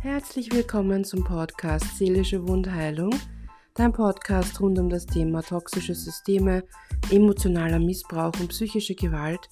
[0.00, 3.12] Herzlich willkommen zum Podcast Seelische Wundheilung,
[3.74, 6.62] dein Podcast rund um das Thema toxische Systeme,
[7.10, 9.48] emotionaler Missbrauch und psychische Gewalt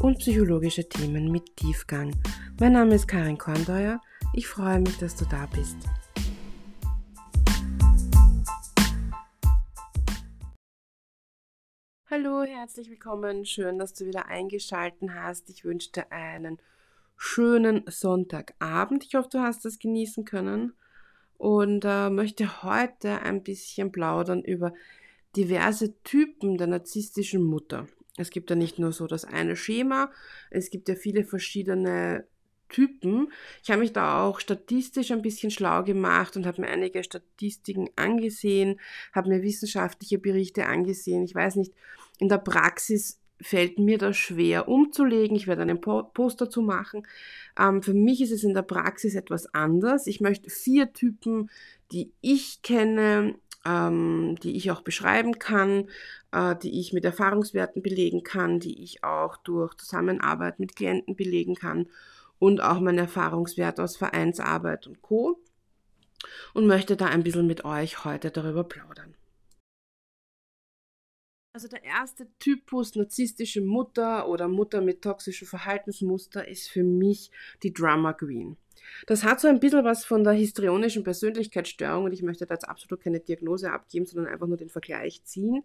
[0.00, 2.14] und psychologische Themen mit Tiefgang.
[2.60, 4.00] Mein Name ist Karin Korndeuer.
[4.34, 5.76] Ich freue mich, dass du da bist.
[12.08, 13.44] Hallo, herzlich willkommen.
[13.44, 15.50] Schön, dass du wieder eingeschaltet hast.
[15.50, 16.58] Ich wünsche dir einen
[17.18, 19.04] schönen Sonntagabend.
[19.04, 20.72] Ich hoffe, du hast es genießen können
[21.36, 24.72] und äh, möchte heute ein bisschen plaudern über
[25.36, 27.88] diverse Typen der narzisstischen Mutter.
[28.16, 30.10] Es gibt ja nicht nur so das eine Schema,
[30.50, 32.26] es gibt ja viele verschiedene
[32.68, 33.32] Typen.
[33.62, 37.88] Ich habe mich da auch statistisch ein bisschen schlau gemacht und habe mir einige Statistiken
[37.96, 38.78] angesehen,
[39.12, 41.24] habe mir wissenschaftliche Berichte angesehen.
[41.24, 41.72] Ich weiß nicht,
[42.18, 45.36] in der Praxis fällt mir das schwer umzulegen.
[45.36, 47.06] Ich werde einen Post dazu machen.
[47.58, 50.06] Ähm, für mich ist es in der Praxis etwas anders.
[50.06, 51.50] Ich möchte vier Typen,
[51.92, 55.88] die ich kenne, ähm, die ich auch beschreiben kann,
[56.32, 61.54] äh, die ich mit Erfahrungswerten belegen kann, die ich auch durch Zusammenarbeit mit Klienten belegen
[61.54, 61.86] kann
[62.38, 65.40] und auch mein Erfahrungswert aus Vereinsarbeit und Co.
[66.52, 69.14] Und möchte da ein bisschen mit euch heute darüber plaudern.
[71.52, 77.30] Also der erste Typus narzisstische Mutter oder Mutter mit toxischem Verhaltensmuster ist für mich
[77.62, 78.56] die Drama Queen.
[79.06, 82.68] Das hat so ein bisschen was von der histrionischen Persönlichkeitsstörung und ich möchte da jetzt
[82.68, 85.64] absolut keine Diagnose abgeben, sondern einfach nur den Vergleich ziehen,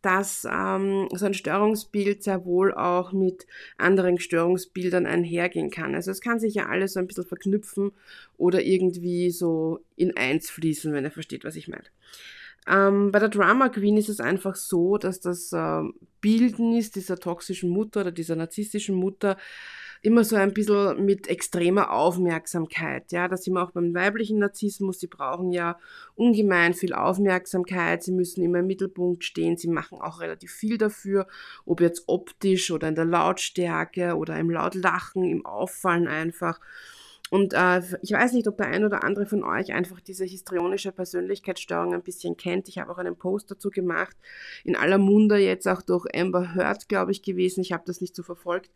[0.00, 3.46] dass ähm, so ein Störungsbild sehr wohl auch mit
[3.78, 5.94] anderen Störungsbildern einhergehen kann.
[5.94, 7.92] Also es kann sich ja alles so ein bisschen verknüpfen
[8.36, 11.84] oder irgendwie so in eins fließen, wenn ihr versteht, was ich meine.
[12.68, 15.82] Ähm, bei der Drama Queen ist es einfach so, dass das äh,
[16.20, 19.36] Bildnis dieser toxischen Mutter oder dieser narzisstischen Mutter
[20.02, 23.12] immer so ein bisschen mit extremer Aufmerksamkeit.
[23.12, 24.98] Ja, das wir auch beim weiblichen Narzissmus.
[24.98, 25.78] Sie brauchen ja
[26.16, 28.02] ungemein viel Aufmerksamkeit.
[28.02, 29.56] Sie müssen immer im Mittelpunkt stehen.
[29.56, 31.28] Sie machen auch relativ viel dafür,
[31.64, 36.58] ob jetzt optisch oder in der Lautstärke oder im Lautlachen, im Auffallen einfach.
[37.32, 40.92] Und äh, ich weiß nicht, ob der ein oder andere von euch einfach diese histrionische
[40.92, 42.68] Persönlichkeitsstörung ein bisschen kennt.
[42.68, 44.14] Ich habe auch einen Post dazu gemacht,
[44.64, 47.62] in aller Munde jetzt auch durch Amber Heard, glaube ich, gewesen.
[47.62, 48.70] Ich habe das nicht so verfolgt.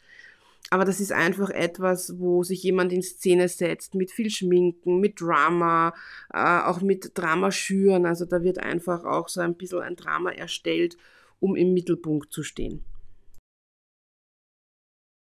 [0.71, 5.21] Aber das ist einfach etwas, wo sich jemand in Szene setzt, mit viel Schminken, mit
[5.21, 5.93] Drama,
[6.33, 8.07] äh, auch mit Drama schüren.
[8.07, 10.97] Also da wird einfach auch so ein bisschen ein Drama erstellt,
[11.41, 12.87] um im Mittelpunkt zu stehen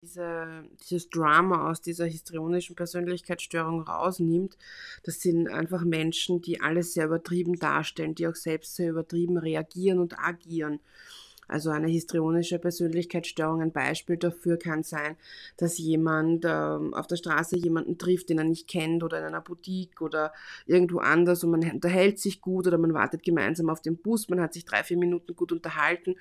[0.06, 4.56] diese, dieses Drama aus dieser histrionischen Persönlichkeitsstörung rausnimmt,
[5.02, 9.98] das sind einfach Menschen, die alles sehr übertrieben darstellen, die auch selbst sehr übertrieben reagieren
[9.98, 10.80] und agieren.
[11.48, 15.16] Also eine histrionische Persönlichkeitsstörung, ein Beispiel dafür kann sein,
[15.56, 19.40] dass jemand ähm, auf der Straße jemanden trifft, den er nicht kennt oder in einer
[19.40, 20.32] Boutique oder
[20.66, 24.40] irgendwo anders und man unterhält sich gut oder man wartet gemeinsam auf den Bus, man
[24.40, 26.16] hat sich drei, vier Minuten gut unterhalten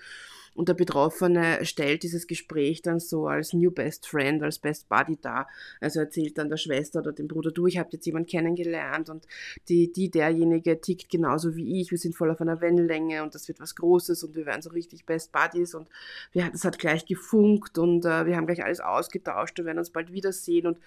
[0.56, 5.18] und der Betroffene stellt dieses Gespräch dann so als New Best Friend, als Best Buddy
[5.22, 5.48] dar.
[5.82, 9.28] Also erzählt dann der Schwester oder dem Bruder, du, ich habe jetzt jemanden kennengelernt und
[9.68, 13.48] die, die, derjenige tickt genauso wie ich, wir sind voll auf einer Wellenlänge und das
[13.48, 15.90] wird was Großes und wir werden so richtig Best Buddies und
[16.32, 19.90] wir, das hat gleich gefunkt und äh, wir haben gleich alles ausgetauscht und werden uns
[19.90, 20.78] bald wiedersehen und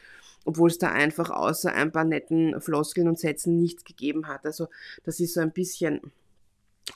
[0.45, 4.47] obwohl es da einfach außer ein paar netten Floskeln und Sätzen nichts gegeben hat.
[4.47, 4.69] Also
[5.05, 6.01] das ist so ein bisschen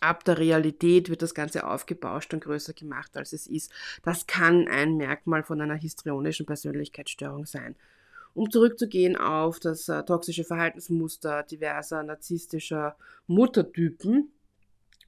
[0.00, 3.70] ab der Realität wird das Ganze aufgebauscht und größer gemacht, als es ist.
[4.02, 7.76] Das kann ein Merkmal von einer histrionischen Persönlichkeitsstörung sein.
[8.34, 14.32] Um zurückzugehen auf das äh, toxische Verhaltensmuster diverser narzisstischer Muttertypen,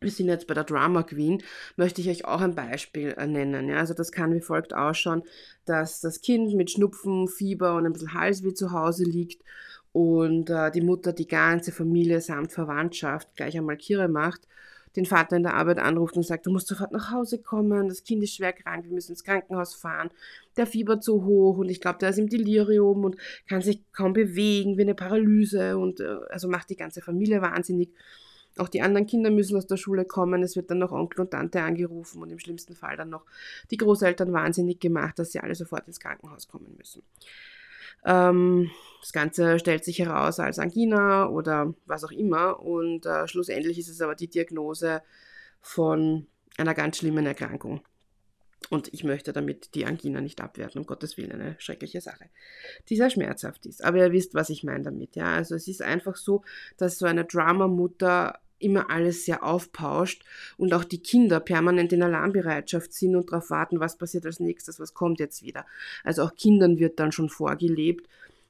[0.00, 1.42] wir sind jetzt bei der Drama Queen,
[1.76, 3.68] möchte ich euch auch ein Beispiel äh, nennen.
[3.68, 5.22] Ja, also das kann wie folgt ausschauen,
[5.64, 9.42] dass das Kind mit Schnupfen, Fieber und ein bisschen Halsweh zu Hause liegt
[9.92, 14.46] und äh, die Mutter die ganze Familie samt Verwandtschaft gleich einmal Kire macht
[14.96, 18.04] den Vater in der Arbeit anruft und sagt, du musst sofort nach Hause kommen, das
[18.04, 20.10] Kind ist schwer krank, wir müssen ins Krankenhaus fahren,
[20.56, 23.16] der Fieber zu hoch und ich glaube, der ist im Delirium und
[23.48, 27.90] kann sich kaum bewegen, wie eine Paralyse und äh, also macht die ganze Familie wahnsinnig.
[28.56, 30.44] Auch die anderen Kinder müssen aus der Schule kommen.
[30.44, 33.24] Es wird dann noch Onkel und Tante angerufen und im schlimmsten Fall dann noch
[33.72, 37.02] die Großeltern wahnsinnig gemacht, dass sie alle sofort ins Krankenhaus kommen müssen.
[38.04, 38.70] Ähm,
[39.00, 43.88] das Ganze stellt sich heraus als Angina oder was auch immer und äh, schlussendlich ist
[43.88, 45.02] es aber die Diagnose
[45.60, 46.26] von
[46.56, 47.82] einer ganz schlimmen Erkrankung.
[48.70, 52.30] Und ich möchte damit die Angina nicht abwerten, um Gottes Willen, eine schreckliche Sache,
[52.88, 53.84] die sehr schmerzhaft ist.
[53.84, 55.16] Aber ihr wisst, was ich meine damit.
[55.16, 55.34] Ja?
[55.34, 56.42] Also es ist einfach so,
[56.78, 60.24] dass so eine Drama-Mutter immer alles sehr aufpauscht
[60.56, 64.80] und auch die Kinder permanent in Alarmbereitschaft sind und darauf warten, was passiert als nächstes,
[64.80, 65.66] was kommt jetzt wieder.
[66.02, 68.08] Also auch Kindern wird dann schon vorgelebt,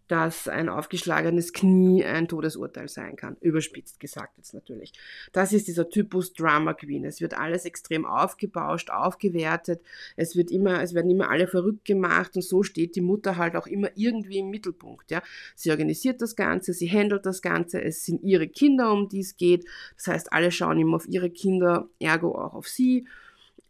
[0.08, 3.36] dass ein aufgeschlagenes Knie ein Todesurteil sein kann.
[3.40, 4.92] Überspitzt gesagt jetzt natürlich.
[5.32, 7.04] Das ist dieser Typus Drama Queen.
[7.04, 9.80] Es wird alles extrem aufgebauscht, aufgewertet.
[10.16, 13.56] Es wird immer, es werden immer alle verrückt gemacht und so steht die Mutter halt
[13.56, 15.10] auch immer irgendwie im Mittelpunkt.
[15.10, 15.22] Ja.
[15.54, 17.82] Sie organisiert das Ganze, sie handelt das Ganze.
[17.82, 19.64] Es sind ihre Kinder, um die es geht.
[19.96, 23.06] Das heißt, alle schauen immer auf ihre Kinder, ergo auch auf sie.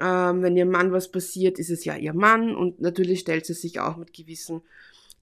[0.00, 3.54] Ähm, wenn ihrem Mann was passiert, ist es ja ihr Mann und natürlich stellt sie
[3.54, 4.62] sich auch mit gewissen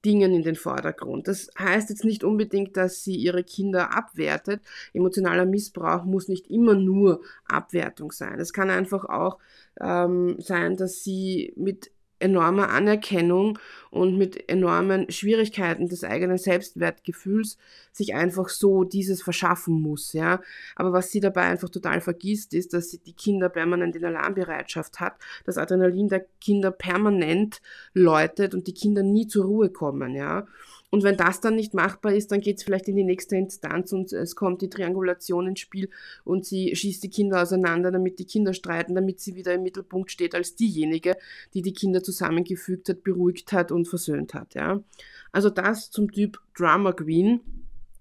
[0.05, 1.29] Dingen in den Vordergrund.
[1.29, 4.61] Das heißt jetzt nicht unbedingt, dass sie ihre Kinder abwertet.
[4.93, 8.41] Emotionaler Missbrauch muss nicht immer nur Abwertung sein.
[8.41, 9.39] Es kann einfach auch
[9.81, 11.91] ähm, sein, dass sie mit
[12.23, 13.59] enormer Anerkennung
[13.91, 17.59] und mit enormen Schwierigkeiten des eigenen Selbstwertgefühls
[17.93, 20.41] sich einfach so dieses verschaffen muss, ja.
[20.77, 25.01] Aber was sie dabei einfach total vergisst, ist, dass sie die Kinder permanent in Alarmbereitschaft
[25.01, 25.15] hat,
[25.45, 27.61] das Adrenalin der Kinder permanent
[27.93, 30.47] läutet und die Kinder nie zur Ruhe kommen, ja.
[30.93, 33.93] Und wenn das dann nicht machbar ist, dann geht es vielleicht in die nächste Instanz
[33.93, 35.89] und es kommt die Triangulation ins Spiel
[36.23, 40.11] und sie schießt die Kinder auseinander, damit die Kinder streiten, damit sie wieder im Mittelpunkt
[40.11, 41.17] steht als diejenige,
[41.55, 44.55] die die Kinder zusammengefügt hat, beruhigt hat und versöhnt hat.
[44.55, 44.85] Ja?
[45.33, 47.41] Also das zum Typ Drama Queen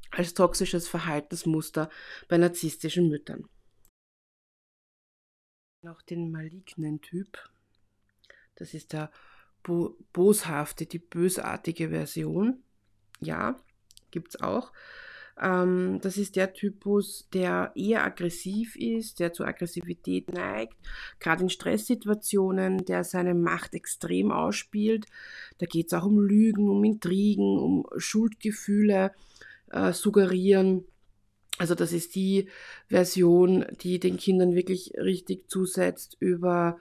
[0.09, 1.89] als toxisches Verhaltensmuster
[2.27, 3.47] bei narzisstischen Müttern.
[5.81, 7.37] Noch den malignen Typ.
[8.55, 9.13] Das ist der
[9.63, 12.61] bo boshafte, die bösartige Version
[13.21, 13.59] ja,
[14.11, 14.71] gibt es auch.
[15.39, 20.75] Ähm, das ist der Typus, der eher aggressiv ist, der zur Aggressivität neigt,
[21.19, 25.05] gerade in Stresssituationen, der seine Macht extrem ausspielt.
[25.57, 29.11] Da geht es auch um Lügen, um Intrigen, um Schuldgefühle
[29.71, 30.85] äh, suggerieren.
[31.57, 32.47] Also das ist die
[32.87, 36.77] Version, die den Kindern wirklich richtig zusetzt über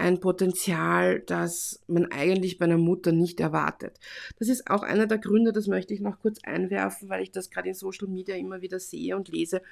[0.00, 3.98] ein Potenzial, das man eigentlich bei einer Mutter nicht erwartet.
[4.38, 7.50] Das ist auch einer der Gründe, das möchte ich noch kurz einwerfen, weil ich das
[7.50, 9.62] gerade in Social Media immer wieder sehe und lese,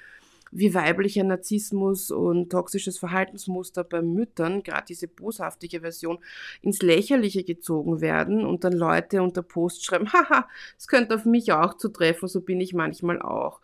[0.51, 6.19] wie weiblicher Narzissmus und toxisches Verhaltensmuster bei Müttern, gerade diese boshaftige Version,
[6.61, 10.47] ins Lächerliche gezogen werden und dann Leute unter Post schreiben, haha,
[10.77, 13.61] es könnte auf mich auch zutreffen, so bin ich manchmal auch.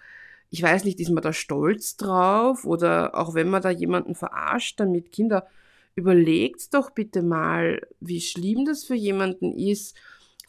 [0.50, 4.80] Ich weiß nicht, ist man da stolz drauf oder auch wenn man da jemanden verarscht,
[4.80, 5.48] damit Kinder
[5.95, 9.95] überlegt doch bitte mal, wie schlimm das für jemanden ist,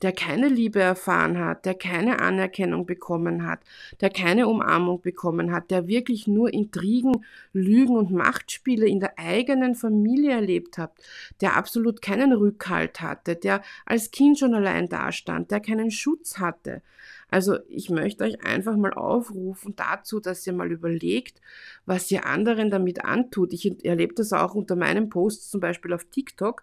[0.02, 3.60] der keine Liebe erfahren hat, der keine Anerkennung bekommen hat,
[4.00, 9.74] der keine Umarmung bekommen hat, der wirklich nur Intrigen, Lügen und Machtspiele in der eigenen
[9.74, 10.92] Familie erlebt hat,
[11.40, 16.82] der absolut keinen Rückhalt hatte, der als Kind schon allein dastand, der keinen Schutz hatte.
[17.28, 21.40] Also ich möchte euch einfach mal aufrufen dazu, dass ihr mal überlegt,
[21.84, 23.52] was ihr anderen damit antut.
[23.52, 26.62] Ich erlebe das auch unter meinen Posts zum Beispiel auf TikTok.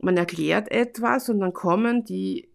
[0.00, 2.48] Man erklärt etwas und dann kommen die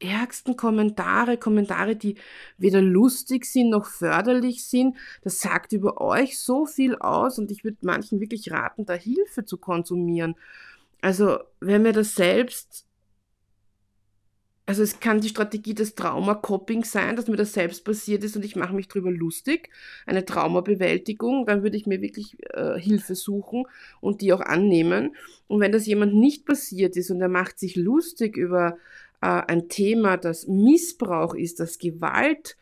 [0.00, 2.16] ärgsten Kommentare, Kommentare, die
[2.56, 4.96] weder lustig sind noch förderlich sind.
[5.22, 9.44] Das sagt über euch so viel aus und ich würde manchen wirklich raten, da Hilfe
[9.44, 10.36] zu konsumieren.
[11.00, 12.87] Also, wenn mir das selbst
[14.68, 18.44] also es kann die Strategie des Trauma-Coping sein, dass mir das selbst passiert ist und
[18.44, 19.70] ich mache mich drüber lustig,
[20.04, 23.64] eine Traumabewältigung, dann würde ich mir wirklich äh, Hilfe suchen
[24.02, 25.16] und die auch annehmen.
[25.46, 28.76] Und wenn das jemand nicht passiert ist und er macht sich lustig über
[29.22, 32.58] äh, ein Thema, das Missbrauch ist, das Gewalt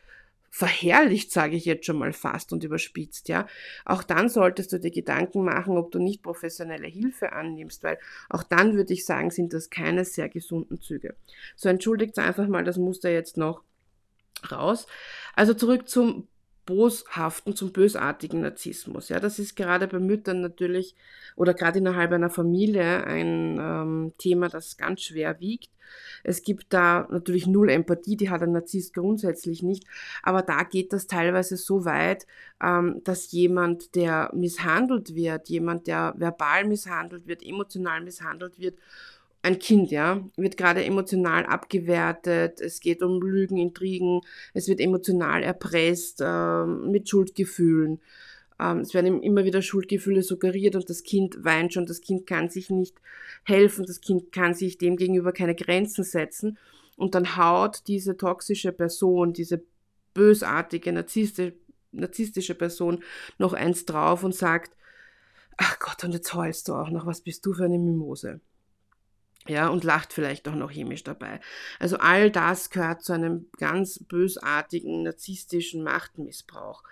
[0.57, 3.47] verherrlicht, sage ich jetzt schon mal fast und überspitzt, ja.
[3.85, 7.99] Auch dann solltest du dir Gedanken machen, ob du nicht professionelle Hilfe annimmst, weil
[8.31, 11.15] auch dann würde ich sagen, sind das keine sehr gesunden Züge.
[11.57, 13.65] So entschuldigt einfach mal, das Muster jetzt noch
[14.51, 14.87] raus.
[15.35, 16.27] Also zurück zum
[16.67, 19.09] boshaften, zum bösartigen Narzissmus.
[19.09, 20.95] Ja, das ist gerade bei Müttern natürlich
[21.37, 25.71] oder gerade innerhalb einer Familie ein ähm, Thema, das ganz schwer wiegt.
[26.25, 29.85] Es gibt da natürlich null Empathie, die hat ein Narzisst grundsätzlich nicht,
[30.23, 32.27] aber da geht das teilweise so weit,
[32.63, 38.79] ähm, dass jemand, der misshandelt wird, jemand, der verbal misshandelt wird, emotional misshandelt wird
[39.47, 44.23] ein Kind, ja, wird gerade emotional abgewertet, es geht um Lügen, Intrigen,
[44.55, 48.01] es wird emotional erpresst äh, mit Schuldgefühlen.
[48.59, 52.27] Ähm, es werden ihm immer wieder Schuldgefühle suggeriert und das Kind weint schon, das Kind
[52.27, 52.97] kann sich nicht
[53.45, 56.59] helfen, das Kind kann sich dem gegenüber keine Grenzen setzen
[56.97, 59.63] und dann haut diese toxische Person, diese
[60.13, 61.55] bösartige, narzisstische,
[61.93, 63.05] narzisstische Person
[63.39, 64.77] noch eins drauf und sagt,
[65.57, 68.41] ach Gott, und jetzt heulst du auch noch, was bist du für eine Mimose?
[69.49, 71.41] Ja, und lacht vielleicht auch noch chemisch dabei.
[71.79, 76.83] Also all das gehört zu einem ganz bösartigen, narzisstischen Machtmissbrauch.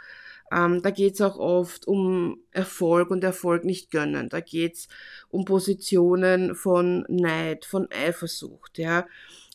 [0.53, 4.29] Ähm, da geht's auch oft um Erfolg und Erfolg nicht gönnen.
[4.29, 4.89] Da geht's
[5.29, 9.07] um Positionen von Neid, von Eifersucht, ja.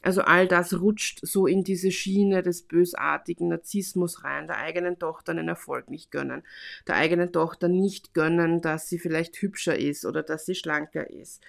[0.02, 5.34] Also all das rutscht so in diese Schiene des bösartigen Narzissmus rein, der eigenen Tochter
[5.34, 6.44] einen Erfolg nicht gönnen,
[6.88, 11.44] der eigenen Tochter nicht gönnen, dass sie vielleicht hübscher ist oder dass sie schlanker ist,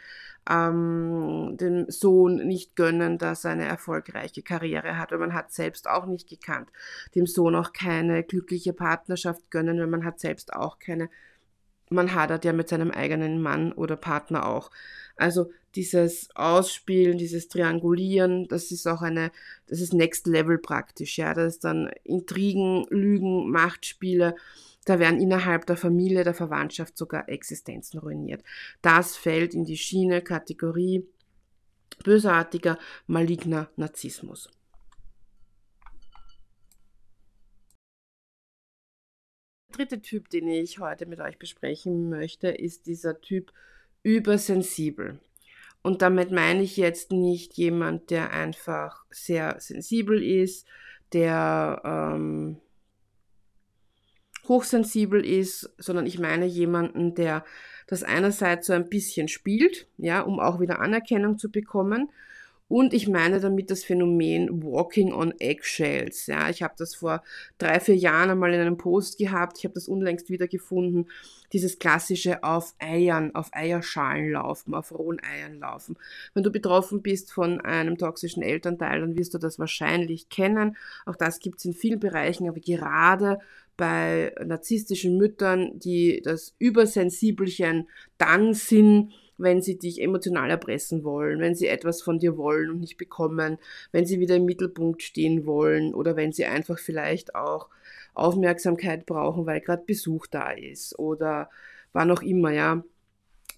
[0.49, 5.89] ähm, dem Sohn nicht gönnen, dass er eine erfolgreiche Karriere hat, weil man hat selbst
[5.89, 6.71] auch nicht gekannt,
[7.15, 11.11] dem Sohn auch keine glückliche Partnerschaft gönnen, weil man hat selbst auch keine
[11.91, 14.71] man hadert ja mit seinem eigenen Mann oder Partner auch.
[15.17, 19.31] Also dieses Ausspielen, dieses Triangulieren, das ist auch eine,
[19.69, 21.35] das ist Next Level praktisch, ja.
[21.35, 24.35] Das ist dann Intrigen, Lügen, Machtspiele.
[24.85, 28.43] Da werden innerhalb der Familie, der Verwandtschaft sogar Existenzen ruiniert.
[28.83, 31.07] Das fällt in die Schiene Kategorie
[32.03, 34.49] bösartiger, maligner Narzissmus.
[39.71, 43.53] Dritte Typ, den ich heute mit euch besprechen möchte, ist dieser Typ
[44.03, 45.19] übersensibel.
[45.83, 50.67] Und damit meine ich jetzt nicht jemand, der einfach sehr sensibel ist,
[51.13, 52.59] der ähm,
[54.47, 57.45] hochsensibel ist, sondern ich meine jemanden, der
[57.87, 62.11] das einerseits so ein bisschen spielt, ja, um auch wieder Anerkennung zu bekommen
[62.71, 66.29] und ich meine damit das Phänomen Walking on Eggshells.
[66.29, 67.25] Ja, ich habe das vor
[67.59, 69.59] drei, vier Jahren einmal in einem Post gehabt.
[69.59, 71.07] Ich habe das unlängst wieder gefunden.
[71.53, 75.97] Dieses klassische auf Eiern, auf Eierschalen laufen, auf rohen Eiern laufen.
[76.33, 80.77] Wenn du betroffen bist von einem toxischen Elternteil, dann wirst du das wahrscheinlich kennen.
[81.07, 83.41] Auch das gibt es in vielen Bereichen, aber gerade
[83.77, 91.55] bei narzisstischen Müttern, die das Übersensibelchen dann sind, wenn sie dich emotional erpressen wollen, wenn
[91.55, 93.59] sie etwas von dir wollen und nicht bekommen,
[93.93, 97.69] wenn sie wieder im Mittelpunkt stehen wollen oder wenn sie einfach vielleicht auch
[98.15, 101.51] Aufmerksamkeit brauchen, weil gerade Besuch da ist oder
[101.93, 102.83] wann auch immer, ja,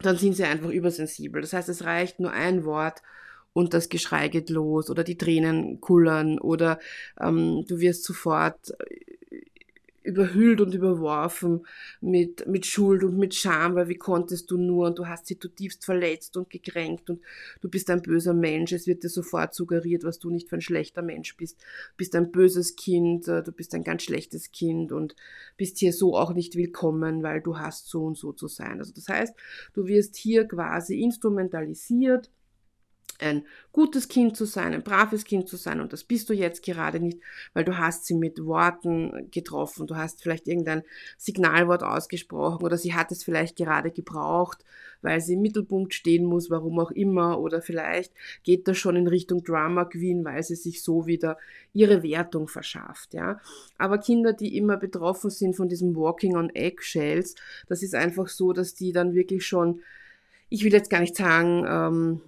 [0.01, 1.41] dann sind sie einfach übersensibel.
[1.41, 3.03] Das heißt, es reicht nur ein Wort
[3.53, 6.79] und das Geschrei geht los oder die Tränen kullern oder
[7.21, 8.73] ähm, du wirst sofort
[10.05, 11.67] überhüllt und überworfen
[12.01, 15.39] mit, mit Schuld und mit Scham, weil wie konntest du nur und du hast sie
[15.39, 17.21] zutiefst verletzt und gekränkt und
[17.61, 18.73] du bist ein böser Mensch.
[18.73, 21.61] Es wird dir sofort suggeriert, was du nicht für ein schlechter Mensch bist.
[21.61, 25.15] Du bist ein böses Kind, äh, du bist ein ganz schlechtes Kind und
[25.57, 28.79] bist hier so auch nicht willkommen, weil du hast so und so zu sein.
[28.79, 29.35] Also das heißt,
[29.75, 32.31] du wirst hier quasi instrumentalisiert
[33.23, 35.81] ein gutes Kind zu sein, ein braves Kind zu sein.
[35.81, 37.19] Und das bist du jetzt gerade nicht,
[37.55, 40.83] weil du hast sie mit Worten getroffen, du hast vielleicht irgendein
[41.17, 44.65] Signalwort ausgesprochen oder sie hat es vielleicht gerade gebraucht,
[45.01, 47.41] weil sie im Mittelpunkt stehen muss, warum auch immer.
[47.41, 48.13] Oder vielleicht
[48.45, 51.39] geht das schon in Richtung Drama Queen, weil sie sich so wieder
[51.73, 53.41] ihre Wertung verschafft, ja.
[53.79, 57.35] Aber Kinder, die immer betroffen sind von diesem Walking on Eggshells,
[57.69, 59.81] das ist einfach so, dass die dann wirklich schon
[60.53, 62.21] ich will jetzt gar nicht sagen, ähm,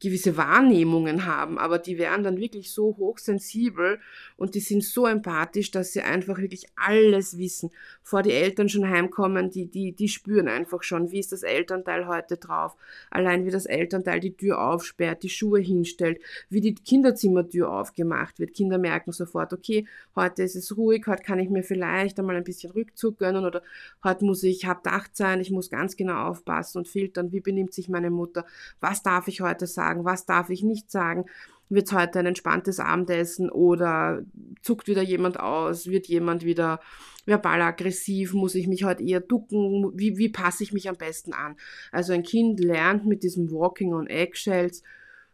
[0.00, 4.00] gewisse Wahrnehmungen haben, aber die werden dann wirklich so hochsensibel
[4.38, 7.70] und die sind so empathisch, dass sie einfach wirklich alles wissen.
[8.02, 12.06] Vor die Eltern schon heimkommen, die, die, die spüren einfach schon, wie ist das Elternteil
[12.06, 12.76] heute drauf.
[13.10, 16.18] Allein wie das Elternteil die Tür aufsperrt, die Schuhe hinstellt,
[16.48, 18.54] wie die Kinderzimmertür aufgemacht wird.
[18.54, 22.44] Kinder merken sofort, okay, heute ist es ruhig, heute kann ich mir vielleicht einmal ein
[22.44, 23.62] bisschen Rückzug gönnen oder
[24.02, 27.58] heute muss ich hab Dacht sein, ich muss ganz genau aufpassen und filtern, wie bin
[27.58, 28.44] ich benimmt sich meine Mutter?
[28.80, 30.04] Was darf ich heute sagen?
[30.04, 31.24] Was darf ich nicht sagen?
[31.68, 34.22] Wird es heute ein entspanntes Abendessen oder
[34.62, 35.88] zuckt wieder jemand aus?
[35.88, 36.80] Wird jemand wieder
[37.24, 38.34] verbal aggressiv?
[38.34, 39.90] Muss ich mich heute eher ducken?
[39.94, 41.56] Wie, wie passe ich mich am besten an?
[41.90, 44.84] Also ein Kind lernt mit diesem Walking on Eggshells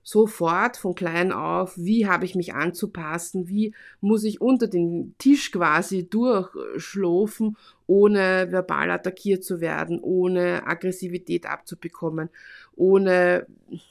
[0.03, 5.53] sofort von klein auf, wie habe ich mich anzupassen, wie muss ich unter den Tisch
[5.53, 7.57] quasi durchschlofen,
[7.87, 12.31] ohne verbal attackiert zu werden, ohne Aggressivität abzubekommen,
[12.75, 13.47] ohne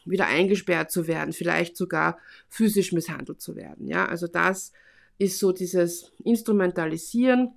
[0.06, 2.18] wieder eingesperrt zu werden, vielleicht sogar
[2.50, 3.88] physisch misshandelt zu werden.
[3.88, 4.74] Ja, also das
[5.18, 7.52] ist so dieses Instrumentalisieren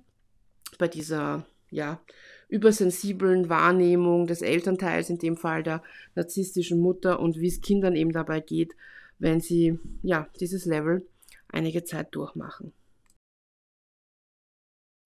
[0.77, 1.99] bei dieser, ja,
[2.47, 5.83] übersensiblen Wahrnehmung des Elternteils, in dem Fall der
[6.15, 8.75] narzisstischen Mutter und wie es Kindern eben dabei geht,
[9.19, 11.05] wenn sie ja dieses Level
[11.47, 12.73] einige Zeit durchmachen.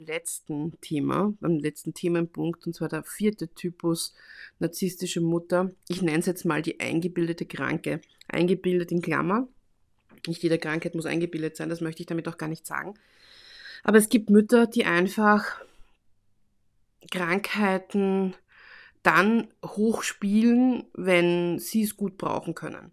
[0.02, 4.16] Letzten Thema, beim letzten Themenpunkt, und zwar der vierte Typus
[4.60, 5.72] narzisstische Mutter.
[5.90, 8.00] Ich nenne es jetzt mal die eingebildete Kranke.
[8.30, 9.50] Eingebildet in Klammer.
[10.26, 12.94] Nicht jede Krankheit muss eingebildet sein, das möchte ich damit auch gar nicht sagen.
[13.84, 15.62] Aber es gibt Mütter, die einfach
[17.12, 18.36] Krankheiten
[19.04, 22.92] dann hochspielen, wenn sie es gut brauchen können.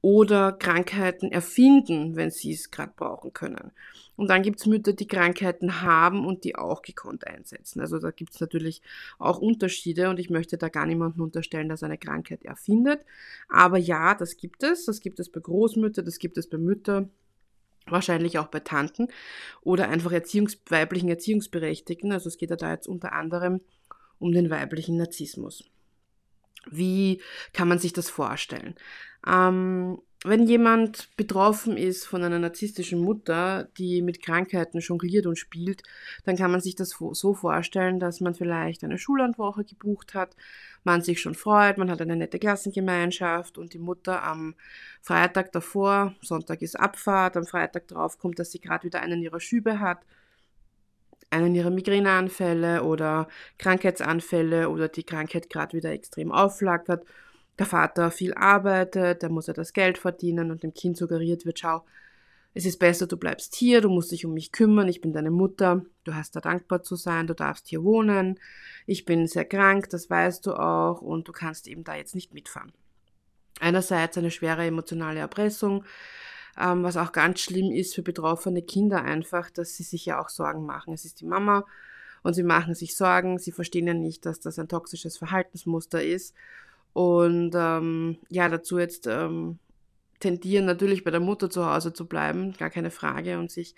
[0.00, 3.72] Oder Krankheiten erfinden, wenn sie es gerade brauchen können.
[4.16, 7.80] Und dann gibt es Mütter, die Krankheiten haben und die auch gekonnt einsetzen.
[7.80, 8.82] Also da gibt es natürlich
[9.18, 13.00] auch Unterschiede und ich möchte da gar niemanden unterstellen, dass eine Krankheit erfindet.
[13.48, 14.84] Aber ja, das gibt es.
[14.84, 17.10] Das gibt es bei Großmüttern, das gibt es bei Müttern
[17.86, 19.08] wahrscheinlich auch bei Tanten
[19.62, 22.12] oder einfach Erziehungs weiblichen Erziehungsberechtigten.
[22.12, 23.60] Also es geht ja da jetzt unter anderem
[24.18, 25.64] um den weiblichen Narzissmus.
[26.70, 27.20] Wie
[27.52, 28.74] kann man sich das vorstellen?
[29.26, 35.82] Ähm, wenn jemand betroffen ist von einer narzisstischen Mutter, die mit Krankheiten jongliert und spielt,
[36.24, 40.34] dann kann man sich das so vorstellen, dass man vielleicht eine Schullandwoche gebucht hat,
[40.82, 44.54] man sich schon freut, man hat eine nette Klassengemeinschaft und die Mutter am
[45.02, 49.40] Freitag davor, Sonntag ist Abfahrt, am Freitag drauf kommt, dass sie gerade wieder einen ihrer
[49.40, 49.98] Schübe hat,
[51.28, 53.28] einen ihrer Migräneanfälle oder
[53.58, 57.04] Krankheitsanfälle oder die Krankheit gerade wieder extrem aufflackert
[57.58, 61.60] der Vater viel arbeitet, der muss ja das Geld verdienen und dem Kind suggeriert wird,
[61.60, 61.84] schau,
[62.56, 65.32] es ist besser, du bleibst hier, du musst dich um mich kümmern, ich bin deine
[65.32, 68.38] Mutter, du hast da dankbar zu sein, du darfst hier wohnen,
[68.86, 72.32] ich bin sehr krank, das weißt du auch und du kannst eben da jetzt nicht
[72.32, 72.72] mitfahren.
[73.60, 75.84] Einerseits eine schwere emotionale Erpressung,
[76.58, 80.28] ähm, was auch ganz schlimm ist für betroffene Kinder einfach, dass sie sich ja auch
[80.28, 80.94] Sorgen machen.
[80.94, 81.64] Es ist die Mama
[82.22, 86.34] und sie machen sich Sorgen, sie verstehen ja nicht, dass das ein toxisches Verhaltensmuster ist
[86.94, 89.58] und ähm, ja, dazu jetzt ähm,
[90.20, 93.74] tendieren natürlich bei der Mutter zu Hause zu bleiben, gar keine Frage, und sich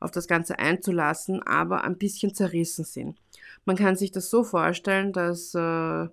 [0.00, 3.18] auf das Ganze einzulassen, aber ein bisschen zerrissen sind.
[3.64, 6.08] Man kann sich das so vorstellen, dass äh,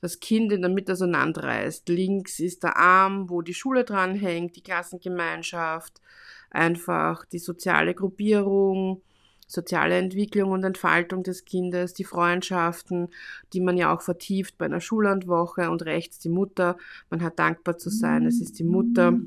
[0.00, 1.88] das Kind in der Mitte auseinanderreißt.
[1.88, 6.00] Links ist der Arm, wo die Schule dranhängt, die Klassengemeinschaft,
[6.50, 9.02] einfach die soziale Gruppierung,
[9.46, 13.08] soziale Entwicklung und Entfaltung des Kindes, die Freundschaften,
[13.52, 16.76] die man ja auch vertieft bei einer Schullandwoche und rechts die Mutter.
[17.10, 19.18] Man hat dankbar zu sein, es ist die Mutter.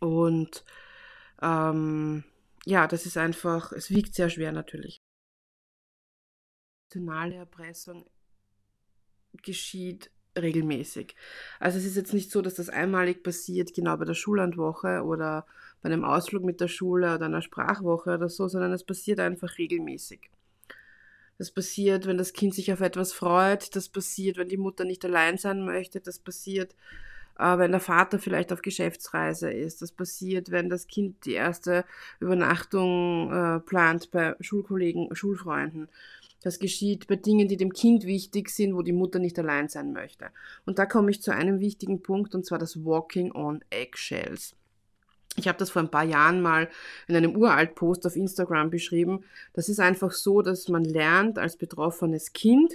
[0.00, 0.64] Und
[1.40, 2.24] ähm,
[2.66, 5.00] ja, das ist einfach, es wiegt sehr schwer natürlich.
[6.90, 8.06] Emotionale Erpressung
[9.42, 11.16] geschieht regelmäßig.
[11.58, 15.46] Also es ist jetzt nicht so, dass das einmalig passiert, genau bei der Schullandwoche oder
[15.82, 19.58] bei einem Ausflug mit der Schule oder einer Sprachwoche oder so, sondern es passiert einfach
[19.58, 20.30] regelmäßig.
[21.38, 25.04] Das passiert, wenn das Kind sich auf etwas freut, das passiert, wenn die Mutter nicht
[25.04, 26.74] allein sein möchte, das passiert,
[27.38, 31.84] äh, wenn der Vater vielleicht auf Geschäftsreise ist, das passiert, wenn das Kind die erste
[32.18, 35.88] Übernachtung äh, plant bei Schulkollegen, Schulfreunden.
[36.42, 39.92] Das geschieht bei Dingen, die dem Kind wichtig sind, wo die Mutter nicht allein sein
[39.92, 40.30] möchte.
[40.66, 44.54] Und da komme ich zu einem wichtigen Punkt, und zwar das Walking on Eggshells.
[45.38, 46.68] Ich habe das vor ein paar Jahren mal
[47.06, 49.24] in einem Uralt-Post auf Instagram beschrieben.
[49.52, 52.74] Das ist einfach so, dass man lernt als betroffenes Kind,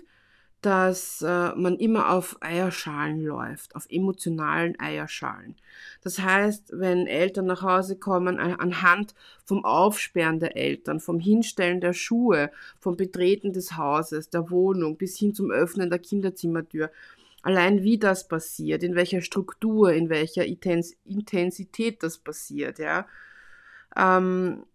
[0.62, 5.58] dass äh, man immer auf Eierschalen läuft, auf emotionalen Eierschalen.
[6.02, 11.92] Das heißt, wenn Eltern nach Hause kommen, anhand vom Aufsperren der Eltern, vom Hinstellen der
[11.92, 12.50] Schuhe,
[12.80, 16.90] vom Betreten des Hauses, der Wohnung bis hin zum Öffnen der Kinderzimmertür,
[17.44, 23.08] allein wie das passiert, in welcher Struktur, in welcher Intensität das passiert, ja,
[23.96, 24.66] ähm,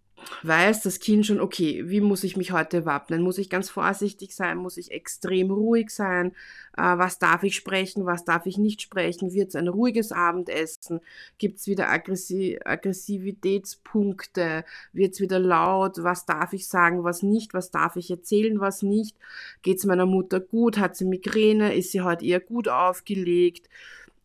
[0.43, 3.23] weiß das Kind schon, okay, wie muss ich mich heute wappnen?
[3.23, 4.59] Muss ich ganz vorsichtig sein?
[4.59, 6.33] Muss ich extrem ruhig sein?
[6.77, 8.07] Äh, was darf ich sprechen?
[8.07, 9.33] Was darf ich nicht sprechen?
[9.33, 11.01] Wird es ein ruhiges Abendessen?
[11.39, 14.65] Gibt es wieder Aggressi Aggressivitätspunkte?
[14.93, 16.03] Wird es wieder laut?
[16.03, 17.05] Was darf ich sagen?
[17.05, 17.55] Was nicht?
[17.55, 18.61] Was darf ich erzählen?
[18.61, 19.17] Was nicht?
[19.63, 20.79] Geht es meiner Mutter gut?
[20.79, 21.75] Hat sie Migräne?
[21.75, 23.69] Ist sie heute eher gut aufgelegt?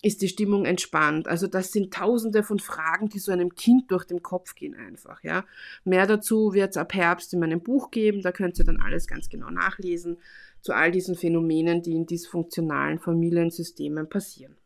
[0.03, 1.29] Ist die Stimmung entspannt.
[1.29, 5.23] Also das sind tausende von Fragen, die so einem Kind durch den Kopf gehen einfach.
[5.23, 5.45] Ja.
[5.85, 9.07] Mehr dazu wird es ab Herbst in meinem Buch geben, da könnt ihr dann alles
[9.07, 10.17] ganz genau nachlesen
[10.59, 14.57] zu all diesen Phänomenen, die in dysfunktionalen Familiensystemen passieren.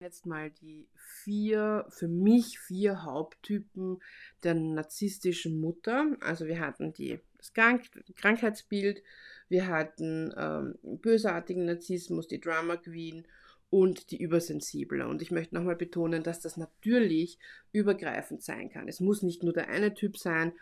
[0.00, 4.00] Jetzt mal die vier, für mich vier Haupttypen
[4.42, 6.16] der narzisstischen Mutter.
[6.20, 9.00] Also wir hatten die, das Krank Krankheitsbild,
[9.48, 13.26] wir hatten ähm, bösartigen Narzissmus, die Drama Queen
[13.72, 15.08] und die Übersensible.
[15.08, 17.38] Und ich möchte nochmal betonen, dass das natürlich
[17.72, 18.86] übergreifend sein kann.
[18.86, 20.52] Es muss nicht nur der eine Typ sein,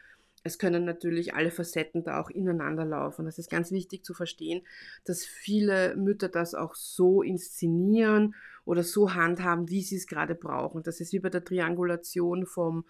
[0.44, 3.26] es können natürlich alle Facetten da auch ineinander laufen.
[3.26, 4.62] Das ist ganz wichtig zu verstehen,
[5.04, 10.84] dass viele Mütter das auch so inszenieren oder so handhaben, wie sie es gerade brauchen.
[10.84, 12.84] Das ist wie bei der Triangulation vom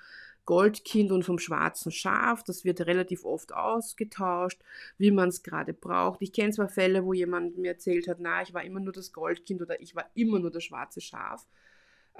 [0.44, 2.42] Goldkind und vom schwarzen Schaf.
[2.44, 4.60] Das wird relativ oft ausgetauscht,
[4.98, 6.22] wie man es gerade braucht.
[6.22, 9.12] Ich kenne zwar Fälle, wo jemand mir erzählt hat, na, ich war immer nur das
[9.12, 11.46] Goldkind oder ich war immer nur das schwarze Schaf.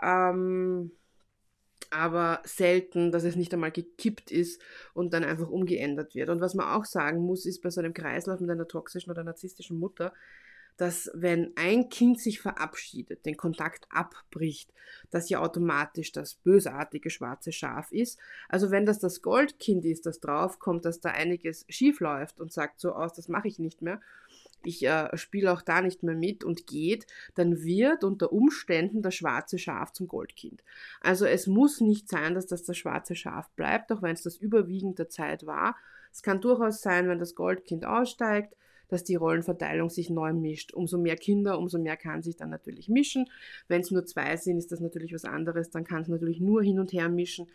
[0.03, 0.93] Ähm,
[1.91, 4.61] aber selten, dass es nicht einmal gekippt ist
[4.95, 6.29] und dann einfach umgeändert wird.
[6.29, 9.25] Und was man auch sagen muss, ist bei so einem Kreislauf mit einer toxischen oder
[9.25, 10.13] narzisstischen Mutter,
[10.77, 14.73] dass wenn ein Kind sich verabschiedet, den Kontakt abbricht,
[15.11, 18.19] dass ja automatisch das bösartige schwarze Schaf ist.
[18.49, 22.81] Also wenn das das Goldkind ist, das draufkommt, dass da einiges schief läuft und sagt
[22.81, 24.01] so aus, das mache ich nicht mehr,
[24.65, 29.15] ich äh, spiele auch da nicht mehr mit und geht, dann wird unter Umständen das
[29.15, 30.63] schwarze Schaf zum Goldkind.
[31.01, 34.37] Also es muss nicht sein, dass das das schwarze Schaf bleibt, auch wenn es das
[34.37, 35.77] überwiegend der Zeit war.
[36.13, 38.55] Es kann durchaus sein, wenn das Goldkind aussteigt,
[38.91, 40.73] dass die Rollenverteilung sich neu mischt.
[40.73, 43.29] Umso mehr Kinder, umso mehr kann sich dann natürlich mischen.
[43.69, 46.63] Wenn es nur zwei sind, ist das natürlich was anderes, dann kann es natürlich nur
[46.63, 47.47] hin und her mischen.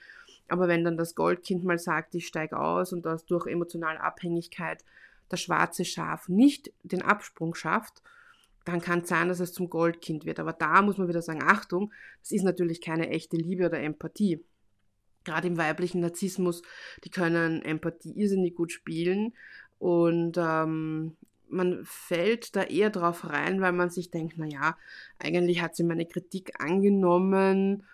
[0.48, 4.84] Aber wenn dann das Goldkind mal sagt, ich steige aus und das durch emotionale Abhängigkeit
[5.30, 8.04] das schwarze Schaf nicht den Absprung schafft,
[8.64, 10.40] dann kann es sein, dass es zum Goldkind wird.
[10.40, 14.44] Aber da muss man wieder sagen, Achtung, das ist natürlich keine echte Liebe oder Empathie.
[15.24, 16.62] Gerade im weiblichen Narzissmus,
[17.04, 19.34] die können Empathie irrsinnig gut spielen,
[19.80, 21.16] und ähm,
[21.48, 24.78] man fällt da eher drauf rein, weil man sich denkt, naja,
[25.20, 27.86] eigentlich hat sie meine Kritik angenommen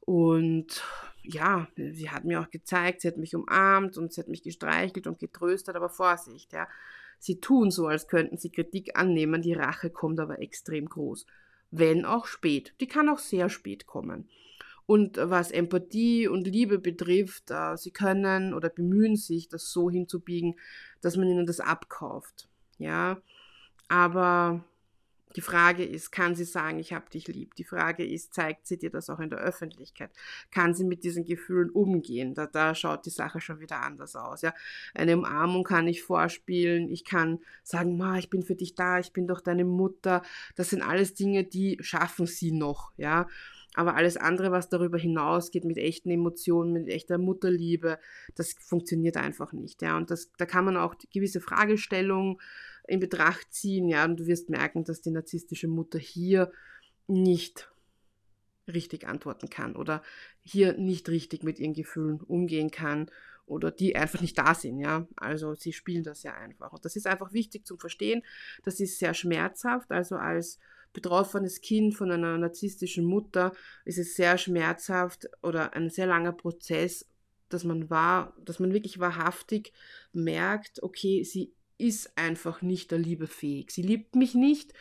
[0.00, 0.82] und
[1.22, 5.06] ja, sie hat mir auch gezeigt, sie hat mich umarmt und sie hat mich gestreichelt
[5.06, 6.68] und getröstet, aber Vorsicht, ja.
[7.18, 11.26] Sie tun so, als könnten sie Kritik annehmen, die Rache kommt aber extrem groß.
[11.70, 12.74] Wenn auch spät.
[12.80, 14.28] Die kann auch sehr spät kommen.
[14.84, 20.54] Und was Empathie und Liebe betrifft, äh, sie können oder bemühen sich, das so hinzubiegen,
[21.00, 22.48] dass man ihnen das abkauft.
[22.78, 23.18] Ja,
[23.88, 24.64] aber
[25.36, 27.54] die Frage ist, kann sie sagen, ich habe dich lieb?
[27.56, 30.10] Die Frage ist, zeigt sie dir das auch in der Öffentlichkeit?
[30.50, 32.34] Kann sie mit diesen Gefühlen umgehen?
[32.34, 34.40] Da, da schaut die Sache schon wieder anders aus.
[34.40, 34.54] Ja?
[34.94, 36.90] Eine Umarmung kann ich vorspielen.
[36.90, 40.22] Ich kann sagen, Ma, ich bin für dich da, ich bin doch deine Mutter.
[40.54, 42.92] Das sind alles Dinge, die schaffen sie noch.
[42.96, 43.26] Ja?
[43.76, 47.98] Aber alles andere, was darüber hinausgeht, mit echten Emotionen, mit echter Mutterliebe,
[48.34, 49.82] das funktioniert einfach nicht.
[49.82, 49.98] Ja.
[49.98, 52.38] Und das, da kann man auch gewisse Fragestellungen
[52.88, 56.50] in Betracht ziehen, ja, und du wirst merken, dass die narzisstische Mutter hier
[57.06, 57.70] nicht
[58.66, 60.02] richtig antworten kann oder
[60.42, 63.10] hier nicht richtig mit ihren Gefühlen umgehen kann
[63.44, 65.06] oder die einfach nicht da sind, ja.
[65.16, 66.72] Also sie spielen das ja einfach.
[66.72, 68.22] Und das ist einfach wichtig zum Verstehen.
[68.64, 69.92] Das ist sehr schmerzhaft.
[69.92, 70.58] Also als
[70.96, 73.52] betroffenes Kind von einer narzisstischen Mutter
[73.84, 77.06] ist es sehr schmerzhaft oder ein sehr langer Prozess,
[77.50, 79.74] dass man wahr, dass man wirklich wahrhaftig
[80.14, 83.70] merkt, okay, sie ist einfach nicht der Liebe fähig.
[83.72, 84.72] Sie liebt mich nicht,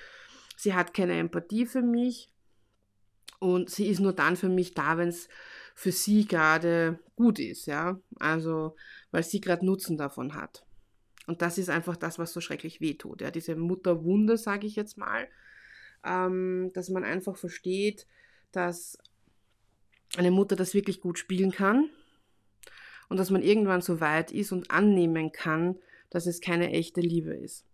[0.56, 2.32] sie hat keine Empathie für mich
[3.39, 5.28] und sie ist nur dann für mich da, wenn es
[5.75, 7.99] für sie gerade gut ist, ja.
[8.21, 8.78] Also,
[9.12, 10.65] weil sie gerade Nutzen davon hat.
[11.28, 13.19] Und das ist einfach das, was so schrecklich wehtut.
[13.19, 15.28] Ja, diese Mutterwunde, sage ich jetzt mal,
[16.05, 18.07] ähm, dass man einfach versteht,
[18.51, 18.97] dass
[20.17, 21.89] eine Mutter das wirklich gut spielen kann
[23.09, 25.77] und dass man irgendwann so weit ist und annehmen kann,
[26.09, 27.65] dass es keine echte Liebe ist.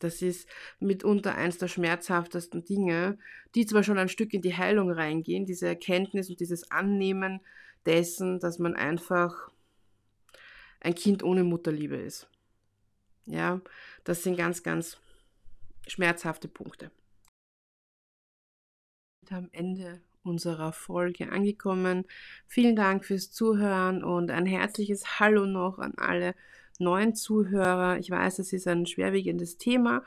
[0.00, 3.18] Das ist mitunter eins der schmerzhaftesten Dinge,
[3.54, 7.40] die zwar schon ein Stück in die Heilung reingehen, diese Erkenntnis und dieses Annehmen
[7.84, 9.50] dessen, dass man einfach
[10.80, 12.28] ein Kind ohne Mutterliebe ist.
[13.26, 13.60] Ja,
[14.04, 14.98] das sind ganz, ganz
[15.86, 16.90] schmerzhafte Punkte
[19.32, 22.04] am Ende unserer Folge angekommen.
[22.46, 26.34] Vielen Dank fürs Zuhören und ein herzliches Hallo noch an alle
[26.78, 27.98] neuen Zuhörer.
[27.98, 30.02] Ich weiß, es ist ein schwerwiegendes Thema.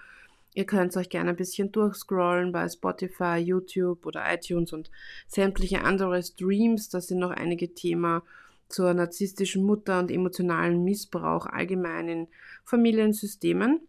[0.54, 4.92] Ihr könnt euch gerne ein bisschen durchscrollen bei Spotify, YouTube oder iTunes und
[5.28, 6.90] sämtliche andere Streams.
[6.90, 8.22] Da sind noch einige Themen
[8.68, 12.28] zur narzisstischen Mutter und emotionalen Missbrauch allgemein in
[12.64, 13.82] Familiensystemen.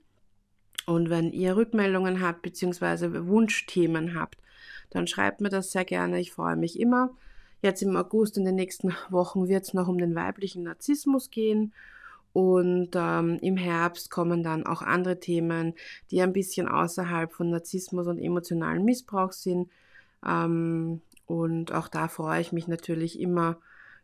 [0.86, 3.26] Und wenn ihr Rückmeldungen habt bzw.
[3.26, 4.41] Wunschthemen habt,
[4.94, 6.20] dann schreibt mir das sehr gerne.
[6.20, 7.10] Ich freue mich immer.
[7.62, 11.72] Jetzt im August, in den nächsten Wochen, wird es noch um den weiblichen Narzissmus gehen.
[12.32, 15.74] Und ähm, im Herbst kommen dann auch andere Themen,
[16.10, 19.68] die ein bisschen außerhalb von Narzissmus und emotionalen Missbrauch sind.
[20.26, 23.58] Ähm, und auch da freue ich mich natürlich immer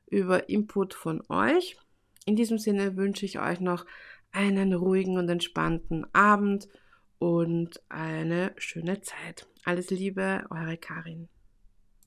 [0.07, 1.77] über Input von euch.
[2.27, 3.87] In diesem Sinne wünsche ich euch noch
[4.31, 6.69] einen ruhigen und entspannten Abend
[7.19, 9.47] und eine schöne Zeit.
[9.65, 11.29] Alles Liebe, eure Karin.